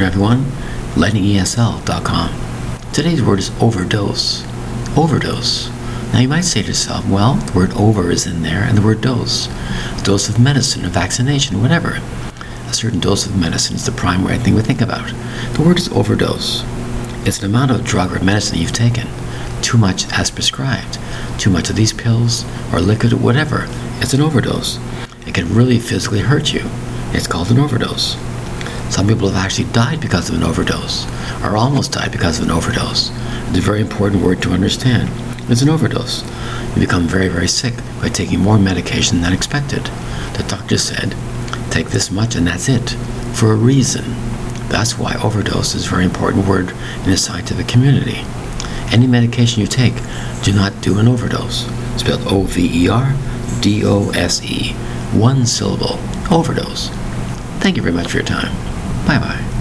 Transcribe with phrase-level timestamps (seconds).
[0.00, 0.42] everyone,
[0.94, 2.92] lightningesl.com.
[2.94, 4.42] Today's word is overdose.
[4.96, 5.68] Overdose.
[6.12, 8.82] Now you might say to yourself, well, the word over is in there and the
[8.82, 9.48] word dose.
[9.48, 12.00] A dose of medicine, a vaccination, whatever.
[12.68, 15.12] A certain dose of medicine is the primary thing we think about.
[15.54, 16.64] The word is overdose.
[17.26, 19.06] It's an amount of drug or medicine you've taken.
[19.60, 20.98] Too much as prescribed.
[21.38, 23.66] Too much of these pills or liquid or whatever.
[24.00, 24.78] It's an overdose.
[25.26, 26.62] It can really physically hurt you.
[27.12, 28.16] It's called an overdose.
[28.92, 31.06] Some people have actually died because of an overdose,
[31.42, 33.10] or almost died because of an overdose.
[33.48, 35.08] It's a very important word to understand.
[35.50, 36.22] It's an overdose.
[36.74, 37.72] You become very, very sick
[38.02, 39.86] by taking more medication than expected.
[40.36, 41.16] The doctor said,
[41.70, 42.90] take this much and that's it,
[43.32, 44.04] for a reason.
[44.68, 48.18] That's why overdose is a very important word in the scientific community.
[48.92, 49.94] Any medication you take,
[50.42, 51.64] do not do an overdose.
[51.96, 53.16] Spelled O V E R
[53.62, 54.74] D O S E.
[55.14, 55.98] One syllable.
[56.30, 56.90] Overdose.
[57.60, 58.71] Thank you very much for your time.
[59.06, 59.51] 拜拜。